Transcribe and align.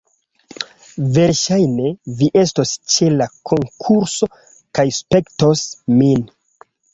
Verŝajne, 1.17 1.91
vi 2.21 2.29
estos 2.43 2.71
ĉe 2.93 3.09
la 3.17 3.27
konkurso 3.83 4.29
kaj 4.79 4.87
spektos 5.03 5.63
min 6.01 6.27